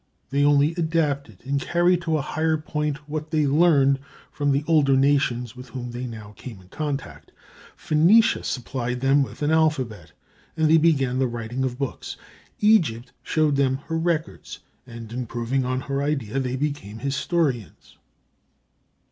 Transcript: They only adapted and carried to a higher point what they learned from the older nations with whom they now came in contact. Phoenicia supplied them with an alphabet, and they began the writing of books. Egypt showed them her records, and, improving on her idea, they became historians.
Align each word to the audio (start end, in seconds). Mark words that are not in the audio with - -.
They 0.31 0.43
only 0.43 0.73
adapted 0.79 1.41
and 1.45 1.61
carried 1.61 2.01
to 2.01 2.17
a 2.17 2.23
higher 2.23 2.57
point 2.57 3.07
what 3.07 3.29
they 3.29 3.45
learned 3.45 3.99
from 4.31 4.51
the 4.51 4.63
older 4.65 4.95
nations 4.97 5.55
with 5.55 5.69
whom 5.69 5.91
they 5.91 6.07
now 6.07 6.33
came 6.37 6.59
in 6.59 6.69
contact. 6.69 7.31
Phoenicia 7.75 8.43
supplied 8.43 9.01
them 9.01 9.21
with 9.21 9.43
an 9.43 9.51
alphabet, 9.51 10.11
and 10.57 10.67
they 10.71 10.77
began 10.77 11.19
the 11.19 11.27
writing 11.27 11.63
of 11.63 11.77
books. 11.77 12.17
Egypt 12.61 13.11
showed 13.21 13.57
them 13.57 13.75
her 13.89 13.95
records, 13.95 14.61
and, 14.87 15.13
improving 15.13 15.65
on 15.65 15.81
her 15.81 16.01
idea, 16.01 16.39
they 16.39 16.55
became 16.55 16.97
historians. 16.97 17.97